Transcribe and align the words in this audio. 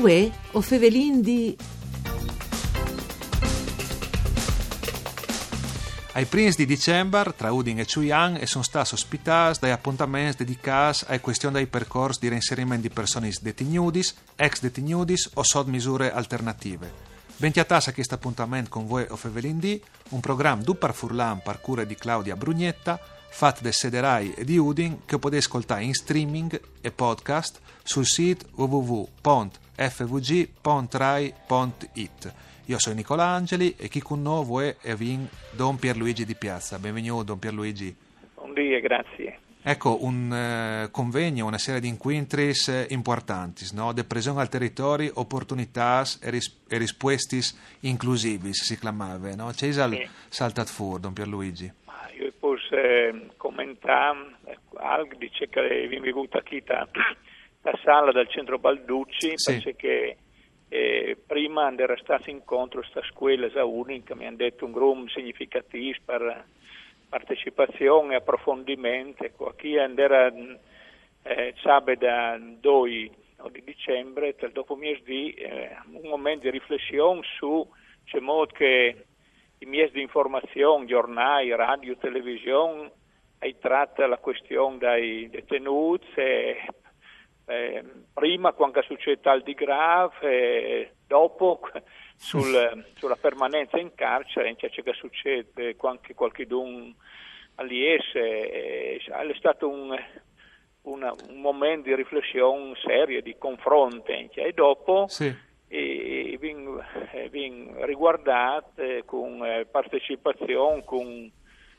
Uè, 0.00 0.30
o 0.52 0.62
fevelin 0.62 1.20
di... 1.20 1.54
Ai 6.12 6.24
primi 6.24 6.50
di 6.56 6.64
dicembre, 6.64 7.34
tra 7.36 7.52
Udin 7.52 7.80
e 7.80 7.84
Chuyang, 7.84 8.42
sono 8.44 8.64
stati 8.64 8.94
ospitati 8.94 9.58
dai 9.60 9.72
appuntamenti 9.72 10.42
dedicati 10.42 11.04
alle 11.06 11.20
questioni 11.20 11.56
dei 11.56 11.66
percorsi 11.66 12.20
di 12.20 12.28
reinserimento 12.28 12.88
di 12.88 12.94
persone 12.94 13.30
detenudis, 13.42 14.14
ex 14.36 14.60
detenudis 14.60 15.32
o 15.34 15.42
sotto 15.42 15.68
misure 15.68 16.10
alternative. 16.10 16.90
Bentiatas 17.36 17.88
a 17.88 17.92
questo 17.92 18.14
appuntamento 18.14 18.70
con 18.70 18.86
voi 18.86 19.04
o 19.06 19.16
Fevelin 19.16 19.80
un 20.08 20.20
programma 20.20 20.62
du 20.62 20.78
par 20.78 20.94
Furlan 20.94 21.42
par 21.42 21.60
cura 21.60 21.84
di 21.84 21.94
Claudia 21.94 22.36
Brugnetta, 22.36 22.98
fatto 23.30 23.62
da 23.62 23.72
Sederai 23.72 24.34
e 24.34 24.44
di 24.44 24.58
Udin, 24.58 25.06
che 25.06 25.18
potete 25.18 25.42
ascoltare 25.42 25.84
in 25.84 25.94
streaming 25.94 26.60
e 26.80 26.90
podcast 26.90 27.60
sul 27.82 28.04
sito 28.04 28.46
www.fvg.rai.it. 28.54 29.08
Io 32.66 32.78
sono 32.78 32.94
Nicola 32.94 33.24
Angeli 33.24 33.74
e 33.76 33.88
chi 33.88 34.00
con 34.00 34.20
noi 34.22 34.74
è 34.80 34.94
Vin 34.94 35.26
Don 35.52 35.76
Pierluigi 35.78 36.24
di 36.24 36.34
Piazza. 36.34 36.78
Benvenuto 36.78 37.22
Don 37.22 37.38
Pierluigi. 37.38 37.96
Buongiorno, 38.34 38.80
grazie. 38.80 39.38
Ecco, 39.62 40.04
un 40.04 40.84
uh, 40.86 40.90
convegno, 40.90 41.44
una 41.44 41.58
serie 41.58 41.80
di 41.80 41.88
incontri 41.88 42.52
importanti, 42.88 43.66
no? 43.72 43.92
Depressione 43.92 44.40
al 44.40 44.48
territorio, 44.48 45.12
opportunità 45.16 46.02
e, 46.20 46.30
ris- 46.30 46.60
e 46.66 46.78
risposte 46.78 47.40
inclusive, 47.80 48.54
si 48.54 48.78
chiamava, 48.78 49.34
no? 49.34 49.50
C'è 49.54 49.70
sì. 49.70 50.08
saltat 50.28 50.68
fuori, 50.68 51.02
Don 51.02 51.12
Pierluigi. 51.12 51.70
Posso 52.70 52.76
eh, 52.76 53.30
eh, 54.44 54.58
algo 54.76 55.16
dice 55.16 55.48
che 55.48 55.82
è 55.82 55.88
venuta 55.88 56.40
qui 56.42 56.62
da 56.62 56.86
sala 57.82 58.12
del 58.12 58.28
centro 58.28 58.60
Balducci, 58.60 59.32
sì. 59.34 59.60
perché 59.60 60.16
eh, 60.68 61.16
prima 61.26 61.72
era 61.76 61.96
stato 61.96 62.30
incontro 62.30 62.78
questa 62.80 63.02
scuola 63.10 63.64
unica, 63.64 64.14
mi 64.14 64.26
hanno 64.26 64.36
detto 64.36 64.66
un 64.66 64.72
gruppo 64.72 65.08
significativo 65.08 65.98
per 66.04 66.44
partecipazione 67.08 68.14
e 68.14 68.16
approfondimento. 68.18 69.24
Ecco, 69.24 69.52
qui 69.58 69.74
era 69.74 70.32
eh, 71.22 71.54
sabato 71.60 72.06
2 72.60 73.10
di 73.50 73.62
dicembre, 73.64 74.36
dopo 74.52 74.76
mesi, 74.76 75.32
eh, 75.32 75.70
un 75.90 76.08
momento 76.08 76.42
di 76.42 76.50
riflessione 76.50 77.22
su 77.36 77.68
c'è 78.04 78.20
modo 78.20 78.52
che 78.52 79.06
i 79.60 79.66
mezzi 79.66 79.94
di 79.94 80.02
informazione, 80.02 80.86
giornali, 80.86 81.54
radio, 81.54 81.96
televisione, 81.96 82.92
hai 83.38 83.58
trattato 83.58 84.06
la 84.06 84.18
questione 84.18 84.78
dei 84.78 85.30
detenuti 85.30 86.06
eh, 87.50 87.84
prima 88.14 88.52
quando 88.52 88.80
succede 88.82 89.20
tal 89.20 89.42
di 89.42 89.54
grave, 89.54 90.94
dopo 91.06 91.60
sul, 92.14 92.84
sulla 92.94 93.16
permanenza 93.16 93.76
in 93.76 93.92
carcere, 93.94 94.54
c'è 94.54 94.70
che 94.70 94.92
succede 94.92 95.74
quando 95.74 96.00
qualcuno 96.14 96.94
all'IS, 97.56 98.14
eh, 98.14 99.00
è 99.04 99.34
stato 99.36 99.68
un, 99.68 99.96
una, 100.82 101.12
un, 101.28 101.40
momento 101.40 101.88
di 101.88 101.94
riflessione 101.96 102.74
seria, 102.84 103.20
di 103.20 103.36
confronto, 103.36 104.12
e 104.12 104.52
dopo 104.54 105.06
sì. 105.08 105.34
E, 105.72 106.36
vin 107.30 107.84
riguardato 107.84 108.82
con 109.04 109.44
eh, 109.46 109.66
partecipazione, 109.66 110.84
con 110.84 111.30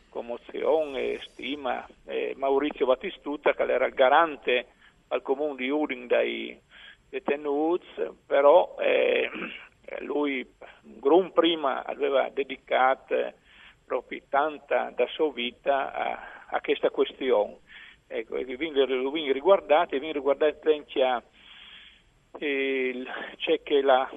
commozione 0.08 1.12
e 1.12 1.20
stima 1.24 1.86
eh, 2.06 2.34
Maurizio 2.38 2.86
Battistuta 2.86 3.54
che 3.54 3.64
era 3.64 3.86
il 3.86 3.94
garante 3.94 4.68
al 5.10 5.22
comune 5.22 5.56
di 5.56 5.70
Udin 5.70 6.08
dai 6.08 6.58
detenuti, 7.10 7.86
però 8.26 8.78
eh, 8.80 9.30
lui 10.00 10.48
un 10.84 11.00
grum 11.00 11.32
prima 11.32 11.84
aveva 11.84 12.30
dedicato 12.30 13.34
proprio 13.86 14.22
tanta 14.30 14.94
da 14.96 15.06
sua 15.08 15.34
vita 15.34 15.94
a, 15.94 16.46
a 16.48 16.62
questa 16.62 16.90
questione. 16.90 17.58
Ecco, 18.08 18.38
e 18.38 18.44
viene 18.44 19.34
riguardato 19.34 19.96
e 19.96 20.00
viene 20.00 20.14
riguardato 20.14 20.60
anche 22.32 23.04
c'è 23.38 23.62
che 23.62 23.82
la, 23.82 24.10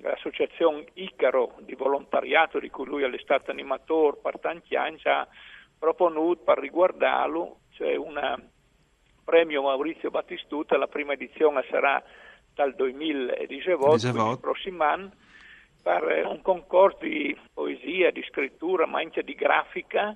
l'associazione 0.00 0.86
Icaro 0.94 1.54
di 1.60 1.74
volontariato 1.74 2.58
di 2.58 2.70
cui 2.70 2.86
lui 2.86 3.02
è 3.02 3.18
stato 3.18 3.50
animatore 3.50 4.18
per 4.22 4.38
tanti 4.40 4.76
anni 4.76 5.00
ha 5.04 5.26
proponuto 5.78 6.42
per 6.42 6.58
riguardarlo. 6.58 7.58
Cioè 7.70 7.96
una 7.96 8.38
premio 9.24 9.62
Maurizio 9.62 10.10
Battistuta, 10.10 10.76
la 10.76 10.86
prima 10.86 11.14
edizione 11.14 11.64
sarà 11.70 12.02
dal 12.54 12.74
2018, 12.74 14.30
il 14.32 14.38
prossimo 14.40 14.84
anno, 14.84 15.10
per 15.82 16.26
un 16.26 16.40
concorso 16.42 16.98
di 17.00 17.36
poesia, 17.52 18.10
di 18.10 18.22
scrittura, 18.28 18.86
ma 18.86 19.00
anche 19.00 19.22
di 19.22 19.34
grafica, 19.34 20.14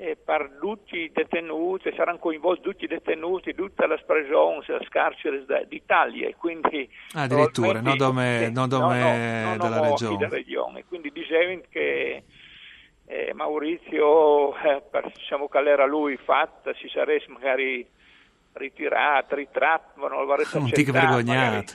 e 0.00 0.16
per 0.16 0.58
tutti 0.60 0.96
i 0.96 1.10
detenuti, 1.12 1.92
saranno 1.96 2.20
coinvolti 2.20 2.62
tutti 2.62 2.84
i 2.84 2.86
detenuti, 2.86 3.52
tutta 3.52 3.84
la 3.88 3.98
sprigione, 3.98 4.62
le 4.64 4.86
carceri 4.88 5.44
d'Italia. 5.66 6.32
Quindi, 6.36 6.88
Addirittura, 7.14 7.80
non 7.80 7.96
dome, 7.96 8.48
non 8.48 8.68
dome 8.68 9.42
no, 9.42 9.56
no, 9.56 9.62
della 9.64 9.80
regione. 9.80 10.16
della 10.16 10.28
regione. 10.28 10.84
Quindi 10.84 11.10
dicevano 11.10 11.62
che 11.68 12.22
eh, 13.06 13.32
Maurizio, 13.34 14.56
eh, 14.58 14.82
per, 14.88 15.10
diciamo 15.12 15.48
che 15.48 15.58
era 15.58 15.84
lui 15.84 16.16
fatta, 16.16 16.72
si 16.74 16.88
sarebbe 16.88 17.24
magari 17.30 17.84
ritirato, 18.52 19.34
ritratto, 19.34 19.98
non 20.06 20.24
lo 20.24 20.32
avrebbe 20.32 20.48
Non 20.52 20.70
ti 20.70 20.84
vergognato. 20.84 21.72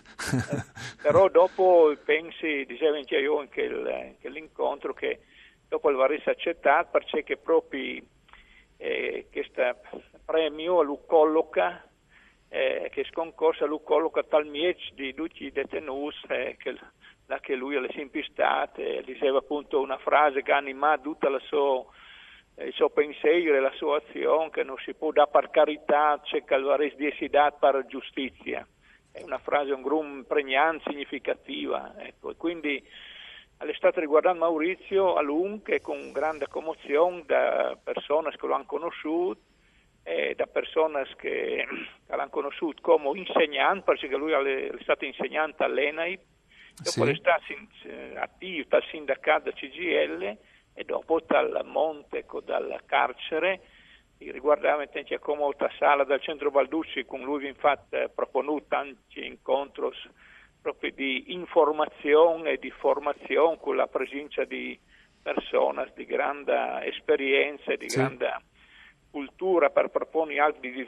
però 1.04 1.28
dopo 1.28 1.94
pensi, 2.06 2.64
diceva 2.66 2.96
anche 2.96 3.18
io 3.18 3.40
anche, 3.40 4.16
l'incontro, 4.30 4.94
che 4.94 5.20
dopo 5.68 5.90
lo 5.90 6.02
avrebbe 6.02 6.32
accettato 6.32 6.88
perché 6.98 7.36
proprio 7.36 8.02
eh, 8.78 9.28
questo 9.32 9.62
premio 10.26 10.82
lo 10.82 11.04
colloca, 11.06 11.88
eh, 12.50 12.90
che 12.92 13.04
sconcorsa 13.06 13.66
lo 13.66 13.80
colloca 13.80 14.24
tal 14.24 14.46
miec 14.46 14.94
di 14.94 15.14
tutti 15.14 15.46
i 15.46 15.52
detenuti 15.52 16.18
eh, 16.30 16.56
che, 16.58 16.78
da 17.26 17.40
che 17.40 17.56
lui 17.56 17.76
è 17.76 17.92
sempre 17.94 18.24
stato, 18.24 18.82
diceva 19.06 19.40
appunto 19.40 19.80
una 19.82 19.98
frase 19.98 20.42
che 20.42 20.52
ha 20.52 20.58
animato 20.58 21.02
tutta 21.04 21.30
la 21.30 21.40
sua 21.40 21.86
il 22.58 22.74
suo 22.74 22.90
pensiero 22.90 23.56
e 23.56 23.60
la 23.60 23.74
sua 23.76 23.98
azione 23.98 24.50
che 24.52 24.64
non 24.64 24.78
si 24.78 24.94
può 24.94 25.12
dare 25.12 25.30
per 25.32 25.50
carità, 25.50 26.20
c'è 26.24 26.44
che 26.44 26.58
lo 26.58 26.76
si 27.18 27.28
dà 27.28 27.52
per 27.52 27.86
giustizia. 27.88 28.66
È 29.12 29.22
una 29.24 29.40
frase, 29.40 29.72
un 29.72 29.82
grum 29.82 30.24
pregnante, 30.24 30.90
significativa. 30.90 31.94
Ecco. 31.98 32.32
E 32.32 32.36
quindi 32.36 32.84
all'estate 33.58 34.00
riguardando 34.00 34.40
Maurizio 34.40 35.16
a 35.16 35.22
lungo 35.22 35.72
e 35.72 35.82
con 35.82 36.12
grande 36.12 36.48
commozione 36.48 37.24
da 37.26 37.78
persone 37.82 38.32
che 38.32 38.48
lo 38.48 38.54
hanno 38.54 38.66
conosciuto 38.66 39.40
e 40.04 40.36
da 40.36 40.46
persone 40.46 41.08
che, 41.18 41.66
che 42.06 42.16
l'hanno 42.16 42.30
conosciuto 42.30 42.82
come 42.82 43.18
insegnante, 43.18 43.84
perché 43.84 44.16
lui 44.16 44.34
è 44.34 44.72
stato 44.82 45.06
insegnante 45.06 45.64
all'ENAI, 45.64 46.20
dopo 46.76 47.06
sì. 47.06 47.10
è 47.10 47.16
stato 47.16 47.54
attivo 48.16 48.66
dal 48.68 48.84
sindacato 48.90 49.52
CGL 49.52 50.38
e 50.74 50.84
dopo 50.84 51.22
dal 51.26 51.62
monte, 51.66 52.20
ecco, 52.20 52.42
dal 52.42 52.82
carcere, 52.86 53.62
riguardava 54.18 54.84
anche 54.94 55.20
come 55.20 55.50
la 55.58 55.72
sala 55.78 56.04
del 56.04 56.22
centro 56.22 56.52
Balducci, 56.52 57.06
con 57.06 57.22
lui 57.22 57.48
infatti 57.48 57.96
ha 57.96 58.10
proponuto 58.10 58.66
tanti 58.68 59.26
incontri 59.26 59.90
proprio 60.64 60.92
di 60.92 61.34
informazione 61.34 62.52
e 62.52 62.58
di 62.58 62.72
formazione 62.72 63.58
con 63.60 63.76
la 63.76 63.88
presenza 63.88 64.46
di 64.46 64.80
persone 65.22 65.92
di 65.94 66.06
grande 66.06 66.86
esperienza, 66.86 67.76
di 67.76 67.90
sì. 67.90 67.98
grande 67.98 68.32
cultura 69.12 69.70
per 69.70 69.90
proporre 69.90 70.40
altri 70.40 70.72
di, 70.72 70.88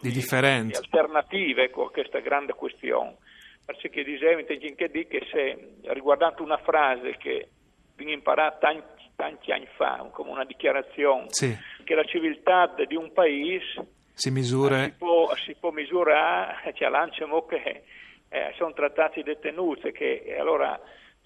di, 0.00 0.10
di 0.12 0.74
alternative 0.76 1.64
ecco, 1.64 1.86
a 1.86 1.90
questa 1.90 2.20
grande 2.20 2.52
questione. 2.52 3.16
Perché 3.64 4.04
diceva 4.04 4.40
che 4.42 5.26
se 5.32 5.76
riguardando 5.92 6.42
una 6.42 6.58
frase 6.58 7.16
che 7.16 7.48
viene 7.96 8.12
imparata 8.12 8.58
tanti 8.58 9.04
tanti 9.16 9.50
anni 9.50 9.66
fa, 9.76 10.06
come 10.12 10.30
una 10.30 10.44
dichiarazione, 10.44 11.28
sì. 11.30 11.56
che 11.84 11.94
la 11.94 12.04
civiltà 12.04 12.72
di 12.86 12.94
un 12.94 13.10
paese 13.12 13.86
si, 14.12 14.30
misura... 14.30 14.84
si, 14.84 14.92
può, 14.92 15.34
si 15.36 15.56
può 15.58 15.70
misurare, 15.70 16.72
cioè 16.74 16.90
lanciamo 16.90 17.46
che 17.46 17.82
eh, 18.28 18.52
sono 18.56 18.72
trattati 18.72 19.22
detenuti, 19.22 19.92
che 19.92 20.36
allora 20.38 20.78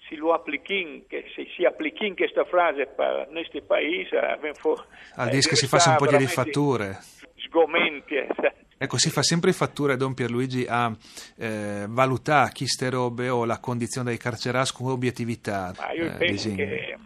si 0.07 0.15
lo 0.15 0.33
applichi, 0.33 1.05
che 1.07 1.25
se 1.35 1.47
si 1.55 1.63
applichi 1.63 2.13
questa 2.15 2.43
frase 2.45 2.87
per 2.87 3.27
questo 3.31 3.61
paese, 3.61 4.15
eh, 4.15 4.53
al 5.15 5.27
eh, 5.27 5.31
che 5.31 5.55
si 5.55 5.67
fa 5.67 5.77
un 5.89 5.95
po' 5.97 6.17
di 6.17 6.27
fatture. 6.27 6.97
Sgomenti. 7.35 8.15
Eh, 8.15 8.27
ecco, 8.77 8.97
si 8.97 9.09
fa 9.09 9.21
sempre 9.21 9.51
fatture, 9.51 9.97
Don 9.97 10.13
Pierluigi, 10.13 10.65
a 10.67 10.91
eh, 11.37 11.85
valutare 11.87 12.51
chi 12.51 12.65
ste 12.65 12.89
robe 12.89 13.29
o 13.29 13.45
la 13.45 13.59
condizione 13.59 14.09
dei 14.09 14.17
carcerati 14.17 14.71
con 14.73 14.91
obiettività. 14.91 15.73
Ma 15.77 15.91
io 15.91 16.15
penso 16.17 16.49
disegno. 16.49 16.55
che 16.55 16.97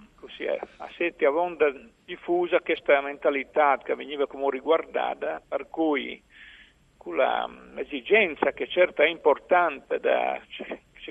sette 0.97 1.25
aveva 1.25 1.55
diffusa 2.05 2.59
questa 2.59 3.01
mentalità 3.01 3.77
che 3.83 3.95
veniva 3.95 4.27
come 4.27 4.47
riguardata, 4.49 5.41
per 5.47 5.67
cui 5.69 6.21
con 7.05 7.71
l'esigenza 7.75 8.51
che 8.51 8.67
certa 8.67 9.03
è 9.03 9.07
importante 9.07 9.99
da 9.99 10.41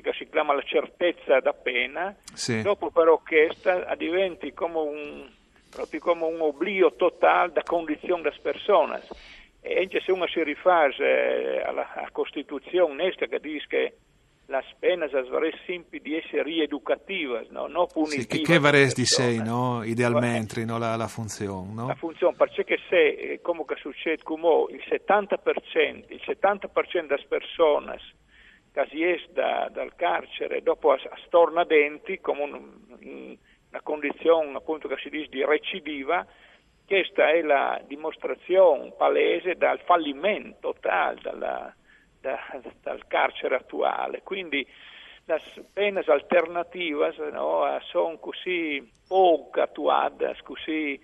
che 0.03 0.13
si 0.19 0.29
chiama 0.29 0.53
la 0.53 0.63
certezza 0.63 1.39
da 1.39 1.53
pena, 1.53 2.13
Sì. 2.33 2.63
dopo 2.63 2.91
però 2.91 3.23
questa 3.25 3.95
diventi 3.95 4.53
come 4.53 4.79
un, 4.79 5.31
proprio 5.71 6.01
come 6.01 6.25
un 6.25 6.41
oblio 6.41 6.95
totale 6.97 7.53
da 7.53 7.63
condizione 7.63 8.23
das 8.23 8.37
personas. 8.41 9.09
E 9.63 9.79
anche 9.79 10.01
se 10.01 10.11
uno 10.11 10.27
si 10.27 10.43
rifase 10.43 11.63
alla, 11.65 11.91
alla 11.95 12.11
Costituzione 12.11 13.13
che 13.15 13.39
dice 13.39 13.67
che 13.69 13.97
las 14.47 14.65
penas 14.79 15.11
varés 15.31 15.55
sempre 15.67 16.01
di 16.01 16.17
essere 16.17 16.43
rieducativas, 16.43 17.49
no? 17.49 17.67
non 17.67 17.87
Sì, 17.89 17.95
punitivas. 17.95 18.27
che, 18.27 18.41
che 18.43 18.59
vares 18.59 18.95
di 18.95 19.05
sei, 19.07 19.39
no? 19.43 19.83
Idealmente, 19.83 20.65
no? 20.65 20.79
La, 20.79 20.97
la 20.97 21.09
funzione, 21.09 21.73
no? 21.73 21.87
La 21.87 21.95
funzione, 21.95 22.37
perché 22.37 22.79
se, 22.89 23.09
eh, 23.09 23.41
come 23.41 23.65
che 23.65 23.77
succede 23.77 24.23
come 24.23 24.67
il 24.71 24.83
70%, 24.87 26.05
il 26.09 26.21
70% 26.25 27.07
delle 27.07 27.25
persone 27.27 27.99
che 28.73 28.87
si 28.91 29.03
esce 29.03 29.29
da- 29.33 29.69
dal 29.73 29.95
carcere 29.95 30.61
dopo 30.63 30.91
a, 30.93 30.95
a 30.97 31.19
storna 31.27 31.65
denti, 31.65 32.21
come 32.21 32.43
un- 32.43 32.53
un- 33.01 33.37
una 33.71 33.81
condizione 33.83 34.57
appunto 34.57 34.89
che 34.89 34.97
si 35.03 35.09
dice 35.09 35.29
di 35.31 35.45
recidiva, 35.45 36.27
questa 36.87 37.31
è 37.31 37.41
la 37.41 37.81
dimostrazione 37.87 38.93
palese 38.97 39.55
del 39.57 39.81
fallimento 39.87 40.73
totale 40.75 41.19
dalla- 41.23 41.75
da- 42.25 42.61
dal 42.81 43.07
carcere 43.07 43.57
attuale. 43.57 44.23
Quindi 44.23 44.67
le 45.27 45.41
pene 45.73 46.03
alternative 46.07 47.15
no, 47.31 47.79
sono 47.83 48.19
così 48.19 48.83
poco 49.07 49.61
attuate, 49.61 50.37
così 50.43 50.99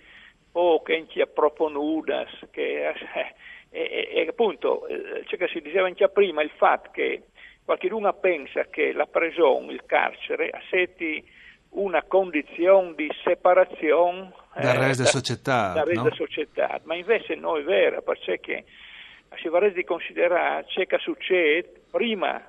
poco 0.51 0.93
anche 0.93 1.27
proponude, 1.27 2.27
che 2.51 2.89
eh, 2.89 3.35
e, 3.71 4.09
e- 4.13 4.27
appunto 4.29 4.87
eh, 4.87 5.25
ciò 5.27 5.37
che 5.37 5.49
si 5.49 5.61
diceva 5.61 5.87
anche 5.87 6.09
prima, 6.09 6.43
il 6.43 6.51
fatto 6.57 6.91
che 6.91 7.25
qualcuno 7.65 8.13
pensa 8.15 8.65
che 8.65 8.93
la 8.93 9.07
prigione, 9.07 9.73
il 9.73 9.85
carcere, 9.85 10.51
assetti 10.51 11.23
una 11.71 12.03
condizione 12.03 12.95
di 12.97 13.09
separazione 13.23 14.33
Dal 14.55 14.75
resto 14.75 15.03
della 15.03 15.15
società, 15.15 15.73
dal 15.73 15.85
resto 15.85 16.03
no? 16.03 16.03
della 16.03 16.17
società, 16.17 16.81
ma 16.83 16.97
invece 16.97 17.37
non 17.37 17.59
è 17.59 17.63
vero, 17.63 18.03
perché 18.03 18.65
si 19.37 19.49
vorrebbe 19.49 19.85
considerare 19.85 20.65
ciò 20.69 20.83
che 20.85 20.99
succede 20.99 21.83
prima 21.91 22.43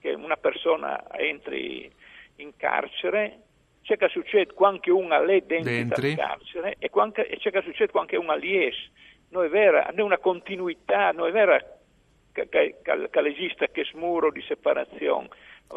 che 0.00 0.12
una 0.12 0.36
persona 0.36 1.02
entri 1.16 1.90
in 2.36 2.52
carcere, 2.56 3.38
ciò 3.82 3.94
che 3.96 4.08
succede 4.08 4.52
quando 4.52 4.96
una 4.96 5.22
è 5.24 5.40
dentro 5.40 6.06
il 6.06 6.16
carcere 6.16 6.76
e, 6.78 6.90
quando- 6.90 7.24
e 7.24 7.38
ciò 7.38 7.50
che 7.50 7.62
succede 7.62 7.92
quando 7.92 8.18
una 8.20 8.36
esce. 8.36 8.90
Non 9.30 9.44
è 9.44 9.48
vera, 9.48 9.86
non 9.90 9.98
è 10.00 10.02
una 10.02 10.18
continuità, 10.18 11.10
non 11.12 11.28
è 11.28 11.32
vera 11.32 11.58
che, 12.32 12.48
che, 12.48 12.76
che- 12.82 13.08
esista 13.28 13.66
questo 13.68 13.96
muro 13.96 14.30
di 14.30 14.42
separazione. 14.42 15.28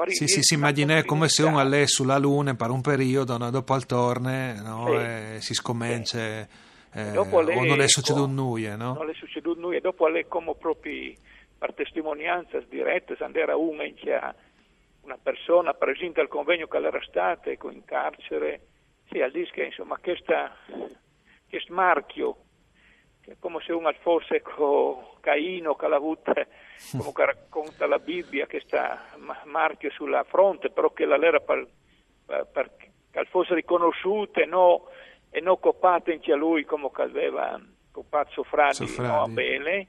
Sì, 0.07 0.27
sì, 0.27 0.41
si 0.41 0.55
una 0.55 0.65
immagina 0.65 1.01
come 1.05 1.29
se 1.29 1.43
uno 1.43 1.61
è 1.61 1.87
sulla 1.87 2.17
Luna 2.17 2.53
per 2.55 2.69
un 2.69 2.81
periodo, 2.81 3.37
no? 3.37 3.49
dopo 3.49 3.73
al 3.73 3.85
torne, 3.85 4.61
no? 4.61 4.87
Sì. 4.87 4.95
e 4.95 5.37
si 5.39 5.53
scomincia, 5.53 6.45
eh, 6.95 7.17
o 7.17 7.41
non 7.41 7.79
è 7.79 7.83
ecco, 7.83 7.87
succeduto 7.87 8.27
nulla, 8.27 8.75
no? 8.77 8.93
Non 8.93 9.09
è 9.09 9.13
succeduto 9.13 9.59
nulla, 9.59 9.79
dopo 9.81 10.07
lei 10.07 10.25
come 10.29 10.55
proprio 10.55 11.13
per 11.57 11.73
testimonianze 11.73 12.65
dirette, 12.69 13.17
se 13.17 13.29
era 13.33 13.57
una 13.57 13.83
in 13.83 13.95
una 15.01 15.17
persona 15.21 15.73
presente 15.73 16.21
al 16.21 16.29
convegno 16.29 16.67
che 16.67 16.77
era 16.77 17.01
stata 17.03 17.49
in 17.49 17.83
carcere, 17.83 18.61
sì, 19.09 19.21
al 19.21 19.31
disco 19.31 19.61
insomma 19.61 19.97
questa, 19.97 20.55
questo 21.49 21.73
marchio, 21.73 22.37
è 23.25 23.35
come 23.39 23.59
se 23.65 23.73
uno 23.73 23.91
fosse 24.01 24.35
ecco, 24.35 25.17
Caino 25.19 25.75
che 25.75 25.87
l'ha 25.87 25.97
avuto, 25.97 26.31
come 26.97 27.11
che 27.13 27.25
racconta 27.25 27.87
la 27.87 27.99
Bibbia, 27.99 28.47
questo 28.47 28.77
marchio 29.43 29.91
sulla 29.91 30.23
fronte, 30.23 30.69
però 30.69 30.91
che 30.91 31.05
la 31.05 31.17
era 31.17 31.39
per, 31.39 31.67
per, 32.25 32.47
per- 32.51 32.71
che 33.11 33.25
fosse 33.29 33.53
riconosciuta 33.53 34.43
non 34.45 34.81
e 35.35 35.41
non 35.41 35.59
coppate 35.59 36.13
anche 36.13 36.31
a 36.31 36.37
lui 36.37 36.63
come 36.63 36.89
che 36.93 37.01
aveva 37.01 37.59
coppato 37.91 38.31
suo 38.31 38.43
fratello 38.43 38.87
Suo 38.87 39.03
no, 39.03 39.23
a. 39.23 39.27
Bele, 39.27 39.87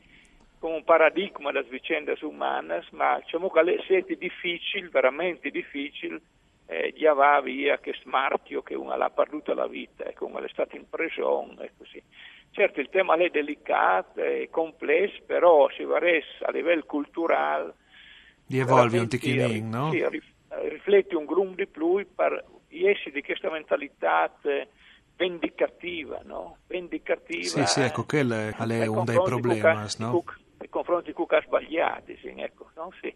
come 0.59 0.75
un 0.75 0.83
paradigma 0.83 1.53
delle 1.53 1.69
vicende 1.69 2.17
umane, 2.23 2.85
ma 2.91 3.21
diciamo 3.23 3.49
che 3.49 3.81
siete 3.87 4.17
difficili, 4.17 4.89
veramente 4.89 5.51
difficili, 5.51 6.21
eh, 6.67 6.93
di 6.93 7.07
avere 7.07 7.43
via 7.43 7.79
questo 7.79 8.09
marchio 8.09 8.63
che 8.63 8.75
uno 8.75 8.97
l'ha 8.97 9.09
perduto 9.11 9.55
la 9.55 9.69
vita, 9.69 10.03
e 10.03 10.15
come 10.15 10.45
è 10.45 10.49
stato 10.49 10.75
in 10.75 10.89
prigione 10.89 11.67
e 11.67 11.71
così. 11.79 12.03
Certo 12.51 12.81
il 12.81 12.89
tema 12.89 13.15
è 13.15 13.29
delicato, 13.29 14.21
è 14.21 14.49
complesso, 14.51 15.21
però 15.25 15.69
si 15.71 15.85
vorrebbe 15.85 16.25
a 16.41 16.51
livello 16.51 16.83
culturale 16.87 17.73
Di 18.45 18.59
evolvi 18.59 18.99
un 18.99 19.09
ticchinin, 19.09 19.69
no? 19.69 19.93
Sì, 19.93 20.05
rif- 20.09 20.35
rifletti 20.49 21.15
un 21.15 21.25
grum 21.25 21.55
di 21.55 21.69
più 21.69 22.05
per 22.17 22.45
essi 22.69 23.13
di 23.13 23.23
questa 23.23 23.49
mentalità 23.49 24.35
eh, 24.43 24.69
vendicativa, 25.17 26.21
no? 26.25 26.59
Vendicativa. 26.67 27.43
Sì, 27.43 27.65
sì, 27.67 27.81
ecco, 27.81 28.05
quello 28.05 28.35
è, 28.35 28.55
è 28.55 28.87
uno 28.87 29.05
dei 29.05 29.21
problemi, 29.23 29.87
no? 29.99 30.25
Nei 30.59 30.69
confronti 30.71 31.13
con 31.13 31.27
ca 31.27 31.43
sbagliati, 31.45 32.17
sì, 32.21 32.29
ecco, 32.37 32.71
no? 32.77 32.91
Sì. 33.01 33.15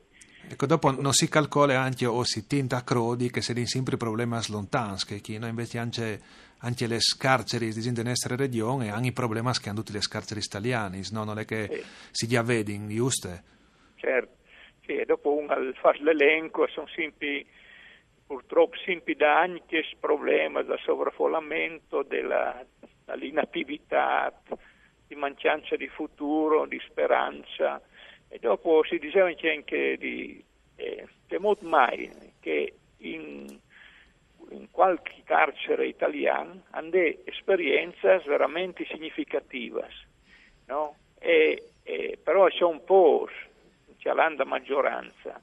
Ecco, 0.48 0.66
dopo 0.66 0.90
non 0.90 1.12
si 1.12 1.28
calcola 1.28 1.80
anche 1.80 2.06
o 2.06 2.22
si 2.24 2.46
tinta 2.46 2.82
crodi 2.82 3.30
che 3.30 3.40
se 3.40 3.52
din 3.54 3.66
sempre 3.66 3.96
problemi 3.96 4.36
lontani, 4.48 4.96
che 5.06 5.20
chi 5.20 5.38
no, 5.38 5.46
invece 5.46 5.78
anche, 5.78 6.20
anche 6.58 6.86
le 6.86 6.98
carceri 7.18 7.72
di 7.72 7.80
gente 7.80 8.02
nostra 8.02 8.36
regione 8.36 8.90
hanno 8.90 9.06
i 9.06 9.12
problemi 9.12 9.52
che 9.52 9.68
hanno 9.68 9.82
tutte 9.82 9.92
le 9.92 10.00
carceri 10.00 10.40
italiane, 10.40 11.00
no? 11.12 11.24
Non 11.24 11.38
è 11.38 11.44
che 11.44 11.68
Sì. 11.70 11.82
si 12.10 12.26
già 12.26 12.42
vedi, 12.42 12.78
giusto? 12.88 13.28
Certo, 13.96 14.36
sì, 14.84 14.96
e 14.96 15.04
dopo 15.04 15.34
uno 15.34 15.54
fa 15.80 15.92
l'elenco 16.00 16.66
sono 16.68 16.88
sempre, 16.88 17.44
purtroppo 18.30 18.76
sempre 18.84 19.16
da 19.16 19.40
anni 19.40 19.60
questo 19.66 19.96
problema 19.98 20.62
del 20.62 20.78
sovraffollamento, 20.84 22.04
dell'inattività, 22.04 24.32
di 25.08 25.16
mancanza 25.16 25.74
di 25.74 25.88
futuro, 25.88 26.64
di 26.66 26.80
speranza. 26.86 27.82
E 28.28 28.38
dopo 28.38 28.84
si 28.84 29.00
diceva 29.00 29.26
anche, 29.26 29.50
anche 29.50 29.96
di 29.98 30.40
eh, 30.76 31.08
temut 31.26 31.62
mai 31.62 32.08
che 32.38 32.72
in, 32.98 33.58
in 34.50 34.70
qualche 34.70 35.22
carcere 35.24 35.88
italiano 35.88 36.62
hanno 36.70 37.02
esperienze 37.24 38.22
veramente 38.26 38.84
significative, 38.84 39.88
no? 40.66 40.94
E, 41.18 41.70
e, 41.82 42.16
però 42.22 42.46
c'è 42.46 42.62
un 42.62 42.84
po' 42.84 43.28
c'è 43.98 44.12
la 44.12 44.32
maggioranza. 44.44 45.42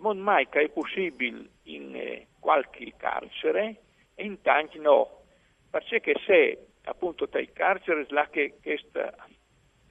Mai 0.00 0.48
che 0.48 0.60
è 0.60 0.68
possibile 0.68 1.48
in 1.64 1.94
eh, 1.94 2.26
qualche 2.38 2.92
carcere? 2.96 3.76
E 4.14 4.24
in 4.24 4.40
tanti 4.42 4.78
no, 4.78 5.22
perché 5.70 6.14
se 6.26 6.66
appunto 6.84 7.26
dai 7.26 7.52
carceri 7.52 8.04
là 8.08 8.28
che 8.30 8.54
questa, 8.62 9.14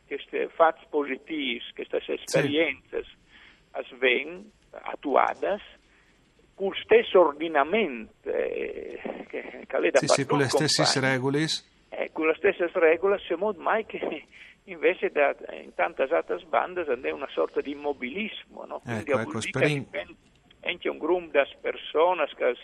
queste 0.06 0.50
fatti 0.50 0.86
positivi, 0.90 1.62
queste 1.74 2.02
esperienze 2.06 3.06
sven 3.90 4.52
attuate, 4.72 5.60
con 6.56 6.68
lo 6.68 6.76
stesso 6.84 7.20
ordinamento 7.20 8.30
eh, 8.30 9.00
che, 9.28 9.66
che 9.68 9.78
è 9.78 9.90
da 9.90 10.00
Sì, 10.00 10.08
sì, 10.08 10.26
con 10.26 10.40
le 10.40 10.50
stesse 10.50 11.00
regole. 11.00 11.46
eh, 11.90 12.10
con 12.12 12.28
le 12.28 12.36
stesse 12.36 12.70
regole 12.74 13.20
siamo 13.26 13.54
mai 13.58 13.86
che 13.86 14.26
invece 14.66 15.10
da, 15.10 15.36
in 15.62 15.74
tante 15.74 16.04
altre 16.04 16.44
bande 16.48 16.84
è 16.84 17.12
una 17.12 17.30
sorta 17.30 17.62
di 17.62 17.72
immobilismo, 17.72 18.66
no? 18.66 18.80
Quindi 18.80 19.12
Ecco, 19.12 19.20
ecco, 19.20 19.40
dipende 19.40 20.06
anche 20.64 20.90
un 20.90 20.98
gruppo 20.98 21.32
di 21.32 21.56
persone 21.60 22.28
che 22.36 22.56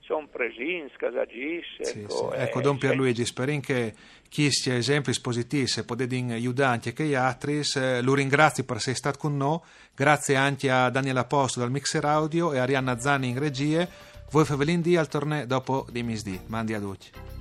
sono 0.00 0.26
presenti, 0.28 0.94
che 0.96 1.06
agiscono. 1.06 1.88
Sì, 1.88 2.00
ecco, 2.00 2.30
sì. 2.32 2.40
Ecco, 2.40 2.58
eh, 2.58 2.62
Don 2.62 2.78
se- 2.78 2.86
Pierluigi, 2.86 3.24
spero 3.26 3.60
che 3.60 3.94
chi 4.28 4.50
sia 4.50 4.74
esempi 4.74 5.12
positivi 5.20 5.66
se 5.66 5.84
potete 5.84 6.16
aiutare 6.16 6.80
anche 6.82 7.04
gli 7.04 7.14
altri, 7.14 7.60
lo 8.02 8.14
ringrazio 8.14 8.64
per 8.64 8.76
essere 8.76 8.96
stato 8.96 9.18
con 9.18 9.36
noi, 9.36 9.60
grazie 9.94 10.36
anche 10.36 10.70
a 10.70 10.88
Daniela 10.88 11.24
Posto 11.24 11.60
dal 11.60 11.70
Mixer 11.70 12.04
Audio 12.04 12.52
e 12.52 12.58
a 12.58 12.62
Arianna 12.62 12.98
Zani 12.98 13.28
in 13.28 13.38
regie, 13.38 13.86
voi 14.30 14.44
Fevelin 14.44 14.80
di 14.80 14.96
al 14.96 15.08
torneo 15.08 15.46
dopo 15.46 15.86
di 15.90 16.02
misdì, 16.02 16.40
mandi 16.46 16.72
a 16.72 16.80
tutti. 16.80 17.37